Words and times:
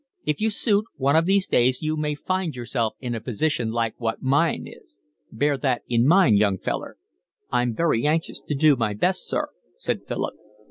If 0.25 0.41
you 0.41 0.49
suit, 0.49 0.85
one 0.95 1.15
of 1.15 1.27
these 1.27 1.45
days 1.45 1.83
you 1.83 1.95
may 1.95 2.15
find 2.15 2.55
yourself 2.55 2.95
in 3.01 3.13
a 3.13 3.21
position 3.21 3.69
like 3.69 3.93
what 3.99 4.19
mine 4.23 4.65
is. 4.65 4.99
Bear 5.31 5.57
that 5.57 5.83
in 5.87 6.07
mind, 6.07 6.39
young 6.39 6.57
feller." 6.57 6.97
"I'm 7.51 7.75
very 7.75 8.07
anxious 8.07 8.41
to 8.47 8.55
do 8.55 8.75
my 8.75 8.95
best, 8.95 9.27
sir," 9.29 9.49
said 9.75 10.07
Philip. 10.07 10.33